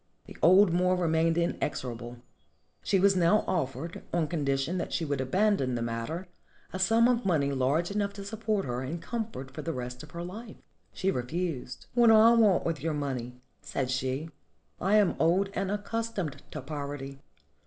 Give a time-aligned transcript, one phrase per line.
[0.25, 2.17] The old Moor remained inexorable.
[2.81, 6.27] She was now offered, on condition that she would aban don the matter,
[6.73, 10.09] a sum of money large enough to support her in comfort for the rest of
[10.09, 10.55] her hfe.
[10.91, 11.85] She refused.
[11.93, 14.31] "What do I want with your money?" said she.
[14.79, 17.19] "I am old and accustomed to poverty.